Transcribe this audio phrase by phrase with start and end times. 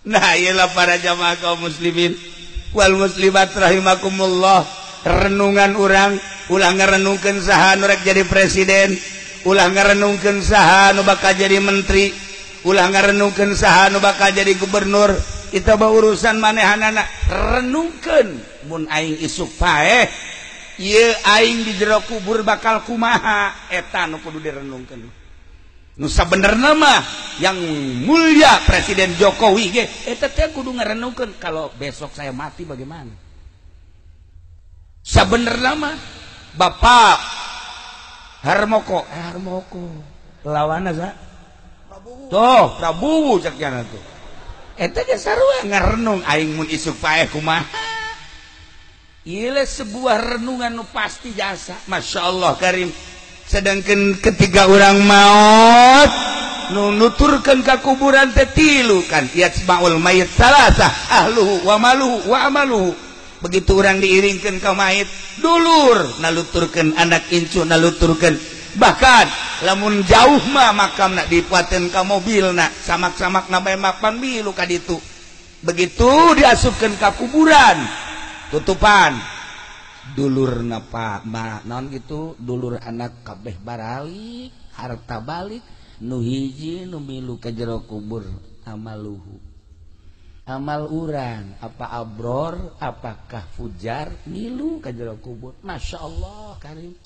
[0.00, 2.16] Nahlah para jamaah kaum muslimin.
[2.72, 4.64] Wal muslimat rahimakumullah.
[5.04, 6.16] Renungan urang
[6.48, 8.96] ulah ngarenungkeun saha nurrek jadi presiden.
[9.44, 12.16] Ulah ngarenungkeun saha nu bakal jadi menteri.
[12.64, 15.12] Ulah ngarenungkeun saha nu bakal jadi gubernur.
[15.52, 17.10] Kita ba urusan manehan anak
[18.70, 20.06] mun aing isuk pae
[20.78, 23.68] ye aing di jero kubur bakal kumaha?
[23.68, 25.19] Etan nu kudu direnungkeun.
[26.00, 27.04] Nusa bener nama
[27.44, 27.60] yang
[28.08, 29.84] mulia Presiden Jokowi ge.
[30.08, 33.12] Eta teh kudu ngarenungkeun kalau besok saya mati bagaimana?
[35.04, 35.92] Sabener nama
[36.56, 37.20] Bapak
[38.48, 39.04] Harmoko.
[39.12, 39.84] Eh, Harmoko.
[40.48, 41.12] Lawan sa
[42.32, 44.00] Tuh Prabowo cek jana tuh.
[44.80, 47.68] Eta ge sarua ngarenung aing mun isuk paeh kumaha?
[49.60, 51.76] Sebuah renungan nu pasti jasa.
[51.84, 52.88] Masya Allah Karim
[53.50, 56.10] sedangkan ketiga orang maut
[56.70, 59.26] nuturkan ke kuburan tetilu kan.
[59.34, 62.94] Yasmaul mayit salasa ahluhu wa maluhu wa amaluhu
[63.42, 65.10] begitu orang diiringkan ke mayit
[65.42, 68.38] dulur naluturkan anak incu naluturkan.
[68.70, 69.26] Bahkan
[69.66, 74.94] lamun jauh mah makam nak dipuatin ke mobil nak samak-samak namai mapan bilu kan itu
[75.66, 77.82] begitu diasupkan ke kuburan
[78.54, 79.39] tutupan.
[80.16, 81.22] dulur napa
[81.66, 82.34] non gitu?
[82.40, 85.62] Dulur anak kabeh barali harta balik
[86.00, 88.24] nuhiji numilu ke jero kubur
[88.64, 89.36] amal luhu.
[90.50, 95.54] Amal urang apa abror apakah fujar milu ke jero kubur.
[95.62, 96.96] Masya Allah karim.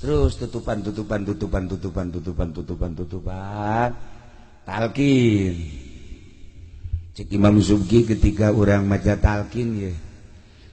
[0.00, 3.90] Terus tutupan tutupan tutupan tutupan tutupan tutupan tutupan.
[4.64, 5.54] Talkin
[7.16, 9.92] cek Imam Subki ketika orang maja talkin ya.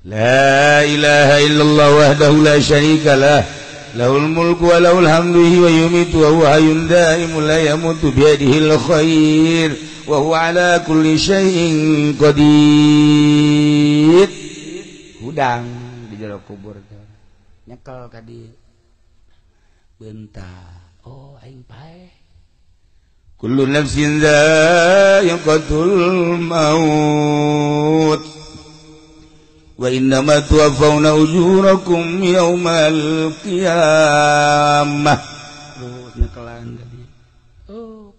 [0.05, 3.45] لا إله إلا الله وحده لا شريك له.
[3.97, 9.71] له الملك وله الحمد ويميت وهو حي دائم لا يموت بيده الخير
[10.07, 14.27] وهو على كل شيء قدير.
[15.17, 15.65] Hudang
[16.13, 16.77] di jero kubur
[17.67, 18.53] nyekel ka dieu
[19.97, 22.13] bentar oh aing paeh.
[23.41, 28.36] Kullu nafsin dha'iqatul maut.
[29.78, 34.02] وإنما توفون أجوركم يوم القيامة
[37.72, 38.12] oh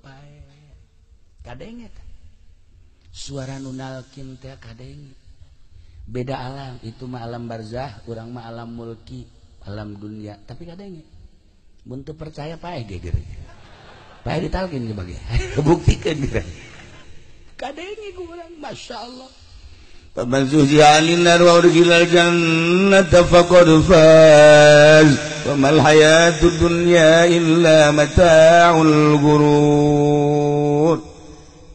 [1.45, 1.87] kadenge
[3.13, 5.13] suara nunalkin teh kadenge
[6.09, 9.23] beda alam itu mah alam barzah urang mah alam mulki
[9.69, 11.05] alam dunia tapi kadenge
[11.85, 13.13] buntu percaya paeh geger
[14.25, 15.15] paeh ditalkin ge bagi
[15.61, 16.41] buktikan gitu
[17.55, 19.29] kadenge urang masya Allah
[20.17, 25.17] فمن زهزها عن النار وأدخل الجنة فقد فاز
[25.49, 30.33] وما الحياة الدنيا إلا متاع الغرور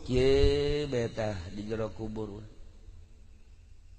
[0.09, 2.41] Ye betah di jero kubur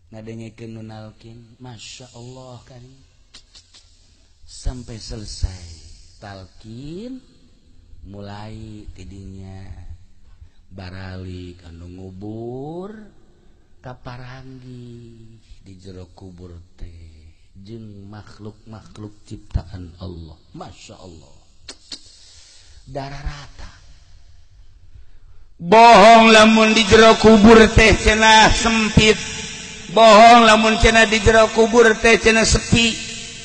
[0.10, 2.82] ngadengekeun nunalkin Masya Allah kan
[4.48, 5.66] sampai selesai
[6.18, 7.22] talkin
[8.10, 9.70] mulai tidinya
[10.74, 12.90] barali kanu ngubur
[13.85, 20.41] kaparanggi di jero kubur teh jeung makhluk-makhluk ciptaan Allah.
[20.57, 21.37] Masya Allah.
[22.89, 23.73] Darah rata.
[25.61, 29.21] Bohong lamun di jero kubur teh cenah sempit.
[29.93, 32.89] Bohong lamun cenah di jero kubur teh cenah sepi.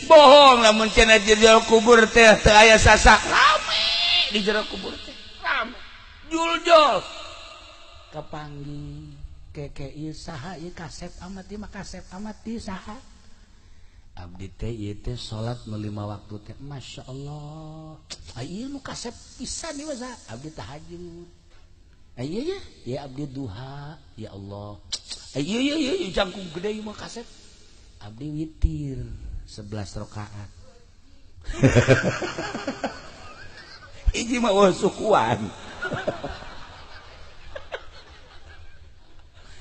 [0.07, 3.83] Bohong lamun cenah di jero kubur teh teu aya sasak rame
[4.31, 5.16] di jero kubur teh.
[5.44, 5.75] Rame.
[6.31, 7.03] Juljol.
[8.09, 9.09] Kepanggi
[9.49, 12.05] keke saha ieu kasep amat ieu mah kasep
[12.45, 12.97] di saha.
[14.19, 17.97] Abdi teh ieu teh salat nu lima waktu teh Masya Allah.
[18.37, 21.27] Ah ieu nu kasep pisan ieu mah abdi tahajud
[22.19, 24.77] ah ieu ya ya abdi duha ya Allah.
[25.33, 27.25] Ah ieu ieu ieu jangkung gede ieu mah kasep
[28.03, 29.01] abdi witir
[29.49, 30.51] 11 rakaat.
[34.19, 35.40] Iji mah sukuan.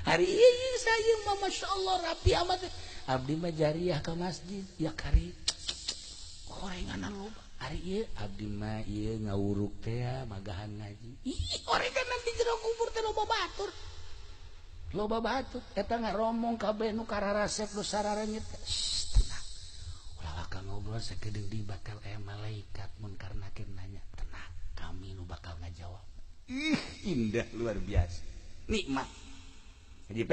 [0.08, 0.32] hari
[0.80, 2.60] saya Masya Allah rapi amat.
[3.08, 4.64] Abdi mah jariah ke masjid.
[4.80, 5.36] Ya kari.
[6.48, 11.10] Orangan loba hari iya abdi mah iya ngawuruk teh magahan ngaji.
[11.28, 13.70] Ih orangan nanti jero kubur teh loba batur.
[14.96, 15.62] Loba batur.
[15.76, 18.60] Eta ngaromong kabeh nu kararasep nu sararanya teh
[19.12, 19.46] tenang.
[20.24, 24.02] Ulah bakal ngobrol sakedeung di bakal aya eh, malaikat mun karena nanya.
[24.16, 26.04] Tenang kami nu bakal ngajawab.
[26.48, 28.24] Ih indah luar biasa.
[28.72, 29.27] Nikmat.
[30.08, 30.24] amat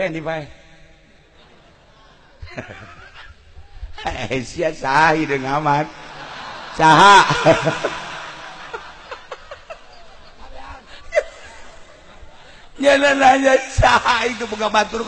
[14.31, 15.04] itu batur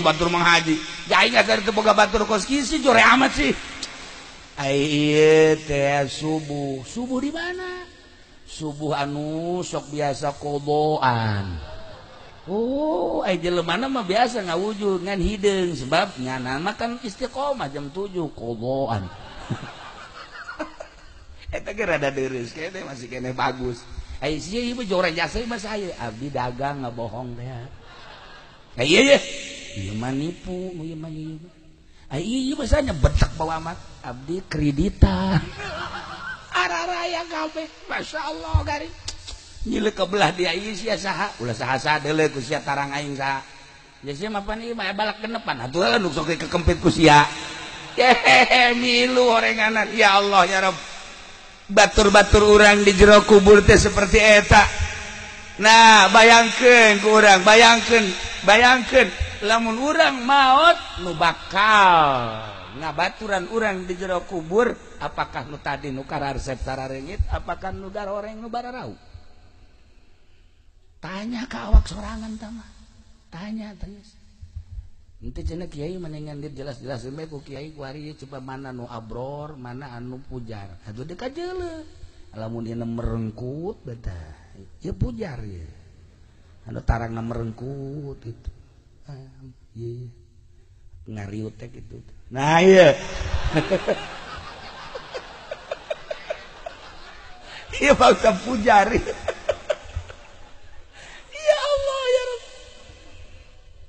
[0.00, 0.80] batur menghaji
[1.92, 2.24] batur
[2.80, 3.52] jore amat sih
[6.08, 7.84] subuh subuh di mana
[8.48, 11.73] subuh anu sok biasa koboan
[12.44, 13.24] Oh,
[13.64, 19.08] mana mah biasa ngawujud ngan hidung sebab nyana makan istiqomah jam 7 koboan.
[21.56, 23.80] Eta ge rada deres kene masih kene bagus.
[24.20, 27.48] Ai sia ieu jorang jasa mah saya abdi dagang ngabohong teh.
[28.74, 29.18] Nah, iya ya.
[29.80, 31.40] Ieu mah nipu, ieu mah ieu.
[32.12, 35.40] Ai ieu mah sanya betek bawa amat abdi kreditan.
[36.64, 39.03] Araraya kabeh, masyaallah garing.
[39.64, 41.32] nyile kebelah dia iya sia saha.
[41.40, 43.40] Ulah saha saha deuleu ku sia tarang aing saha.
[44.04, 47.24] Ya sia mah pani mah balak genepan atuh lah nu sok kekempit ku sia.
[47.96, 50.76] Hehehe milu horenganan ya Allah ya Rabb
[51.70, 54.64] batur-batur orang di jero kubur teh seperti eta.
[55.62, 58.04] Nah bayangkan ku orang bayangkan
[58.44, 59.08] bayangkan
[59.46, 62.52] lamun orang maut nu bakal.
[62.74, 68.34] Ngabaturan orang di jero kubur apakah nu tadi nu karar tararengit apakah nu gar orang
[68.34, 69.13] nu bararau
[71.04, 72.64] tanya ke awak sorangan tama.
[73.28, 74.00] Tanya tanya
[75.20, 77.04] nanti jenak kiai mendingan dia jelas-jelas.
[77.04, 80.80] Sampai ku kiai kuari coba mana nu abror mana anu pujar.
[80.88, 81.84] Aduh dekat jele
[82.32, 84.16] lamun dia merengkut beta.
[84.80, 85.84] Ya pujar ya
[86.64, 88.50] anu tarang merengkut itu
[89.76, 90.08] iya
[91.04, 92.00] ngariutek itu
[92.32, 92.96] nah iya.
[97.74, 99.02] Iya bangsa pujari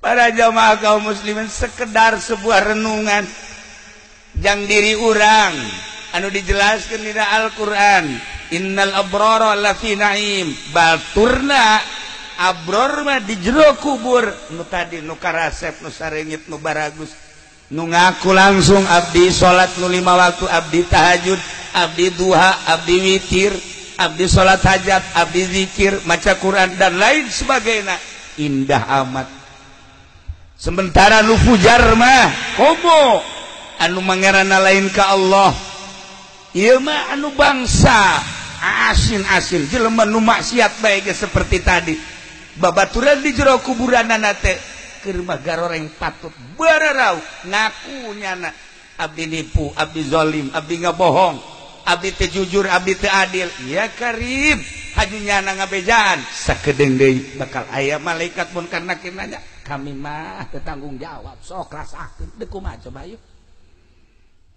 [0.06, 3.26] para jamaah kaum muslimin sekedar sebuah renungan.
[4.38, 5.58] Yang diri urang.
[6.14, 8.14] Anu dijelaskan di Alquran.
[8.54, 10.54] Innal abrara lafi naim.
[10.70, 11.82] Balturna
[12.38, 14.30] abrorma di jero kubur.
[14.54, 17.10] Nu tadi nu karasep nu sarengit nu baragus.
[17.74, 21.42] Nu ngaku langsung abdi salat nu lima waktu abdi tahajud
[21.74, 23.56] abdi duha abdi witir
[23.96, 27.96] Abdi salat hajat Abdi zikir maca Quran dan lain sebagainya.
[28.36, 29.35] Indah amat.
[30.56, 33.22] sementara lu fujarmah kobo
[33.80, 35.52] anu manggerana lain ke Allah.
[36.56, 38.24] Imah anu bangsa.
[38.66, 39.68] Asin-asin.
[39.70, 41.94] Jeleman maksiat baik seperti tadi.
[42.56, 44.08] Babaturan di jero kuburan
[45.04, 46.34] keur mah garoreng patut.
[46.58, 48.50] Bererau ngaku nyana
[48.98, 51.38] abdi nipu abdi zalim abdi ngabohong
[51.86, 53.52] abdi teh jujur abdi teh adil.
[53.70, 54.58] Ya karib
[54.98, 56.24] hajunya na ngabejaan.
[56.26, 61.42] Sakedeng deui bakal aya malaikat pun karena kinanya kami mah tetanggung jawab.
[61.42, 62.30] Sok rasakeun.
[62.38, 63.22] Deuk kumaha coba yuk?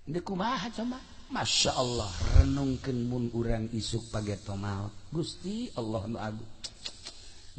[0.04, 1.00] Deuk kumaha coba?
[1.28, 2.08] Masya Allah
[2.40, 6.48] renungkeun mun urang isuk pageto maot Gusti Allah nu agung.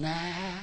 [0.01, 0.57] Nah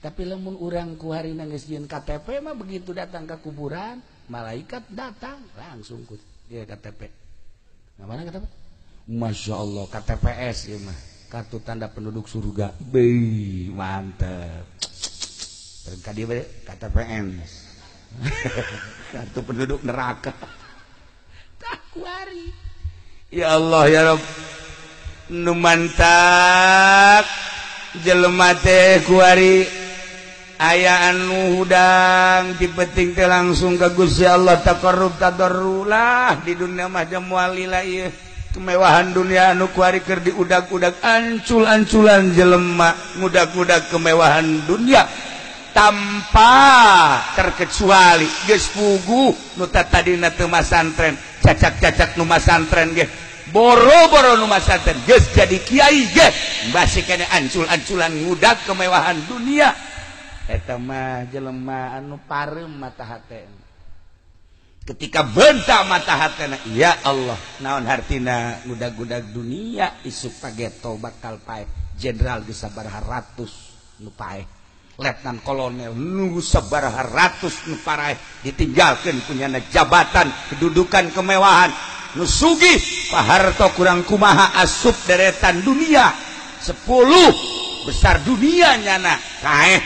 [0.00, 4.00] tapi lamun urang ku hari nangisieun KTP mah begitu datang ke kuburan
[4.32, 6.16] malaikat datang langsung ku
[6.48, 7.12] dia KTP.
[8.00, 8.44] Nah, mana KTP?
[9.12, 10.98] Masya Allah KTPS ya mah.
[11.30, 12.74] Kartu tanda penduduk surga.
[12.90, 14.79] Beuh, mantep.
[15.88, 16.22] tadi
[16.68, 17.40] kata PM
[19.12, 20.34] kartu penduduk neraka.
[21.60, 22.52] Takwari.
[23.30, 24.22] Ya Allah ya Rob
[25.30, 27.24] nu mantak
[28.02, 29.66] jelema teh kuari.
[30.60, 37.80] Aya anu hudang dipeting teh langsung ke Gusti Allah taqarrub tadarrulah di dunia mah jamwalila
[37.80, 38.12] ieu.
[38.50, 45.06] Kemewahan dunia anu kuari keur diudag-udag ancul-anculan jelema ngudag-udag kemewahan dunia.
[45.70, 46.52] Tanpa
[47.34, 48.26] terkecuali.
[48.46, 53.08] Gespugu nuta tadi masantren cacak-cacak Numa santren ge
[53.50, 54.98] boro-boro Numa santren.
[55.08, 56.28] Ges jadi Kyai ge
[56.70, 59.72] masih kene ancul-anculan muda kemewahan dunia.
[60.50, 63.46] Eta mah jelema anu parem mata hati.
[64.80, 70.02] Ketika bentak mata hatena ya Allah naon hartina muda-gudag dunia?
[70.02, 71.62] Isuk pageto bakal pae
[71.94, 73.52] jenderal bisa ratus
[74.00, 74.59] nu pae
[75.00, 78.12] letnan kolonel nunggu sebaraha ratus nuparah
[78.44, 81.72] ditinggalkan punya jabatan kedudukan kemewahan.
[82.10, 82.74] Nusugi
[83.08, 86.12] Pak Harto kurang kumaha asup deretan dunia.
[86.60, 87.32] Sepuluh
[87.88, 89.16] besar dunia nyana.
[89.40, 89.80] Kaeh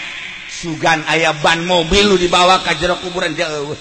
[0.51, 3.77] sugan ayah ban mobil lu dibawa ke jero kuburan jauh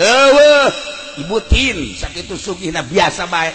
[0.00, 0.68] eueuh.
[1.20, 3.54] Ibu tin sakit sugi na biasa baik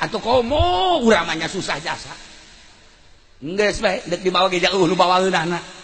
[0.00, 2.14] atau komo uramanya susah jasa.
[3.44, 5.81] Enggak baik dek dibawa ke jauh lu bawa anak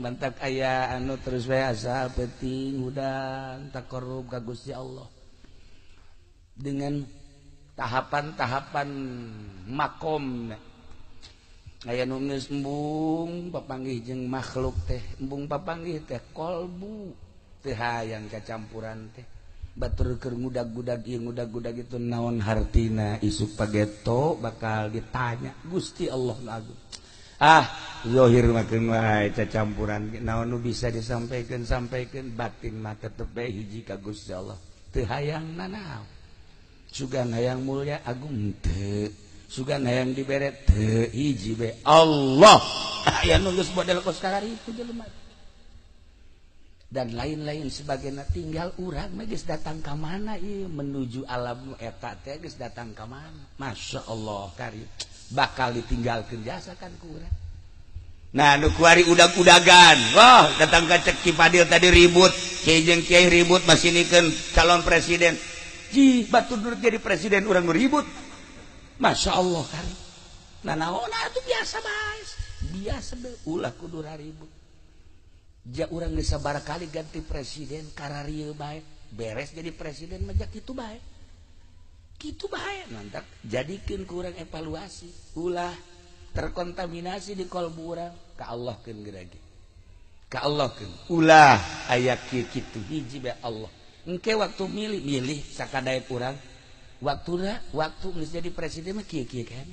[0.00, 5.08] mantap aya anu terus asal peting udang tak korup kagusnya Allah.
[6.58, 7.04] Dengan
[7.76, 8.88] tahapan-tahapan
[9.68, 10.50] makom
[11.86, 15.04] aya nulis embung papanggih jeng makhluk teh.
[15.20, 17.12] Embung papanggih teh kolbu
[17.60, 17.76] teh
[18.08, 19.26] yang kacampuran teh.
[19.78, 26.82] Batur keur ngudag-gudag ieu ngudag-gudag itu naon hartina isu pageto bakal ditanya Gusti Allah agung.
[27.38, 27.70] Ah,
[28.02, 30.10] lahirmakeun wae cacampuran.
[30.26, 32.34] Naon nu bisa disampaikan sampaikan?
[32.34, 34.58] Batin mata tepe hiji kagus Allah.
[34.90, 36.18] Teu hayang nanaon
[36.88, 39.12] sugan hayang mulia Agung te
[39.46, 42.58] sugan hayang diberet te hiji be Allah!
[43.06, 45.06] Ah, aya nulis model kos itu jelema.
[46.88, 50.72] Dan lain-lain sebagainya tinggal urang magis datang ke mana ieu?
[50.72, 53.44] Menuju alam eta teh datang ke mana.
[53.60, 54.88] Masya Allah karib
[55.32, 57.34] bakal ditinggalkan jasakan kurang
[58.28, 62.28] nah nukuari udang-udagan Wah datang ke ceki Fadil tadi ribut.
[62.60, 65.32] Kejeng Kiai ribut masih niken calon presiden.
[65.88, 68.04] Ji batu nurut jadi presiden orang ribut.
[69.00, 69.86] Masya Allah kan?
[70.68, 71.08] Nah naon?
[71.08, 74.50] Itu biasa bahas biasa be ulah kudu ribut.
[75.68, 78.24] Ja orang bisa barakali ganti presiden karena
[78.56, 81.00] baik beres jadi presiden majak itu baik
[82.18, 82.84] gitu bahaya.
[82.90, 85.08] Mantap jadikan kurang evaluasi.
[85.38, 85.72] Ulah
[86.34, 89.40] terkontaminasi di kolburan ke Allah kan geragi
[90.28, 91.56] ke Allah kan ulah
[91.88, 93.72] ayak gitu hiji be Allah.
[94.04, 96.36] Engke waktu milih milih sakadai kurang
[97.00, 99.66] waktu waktu nggak jadi presiden mah kieu kieu kan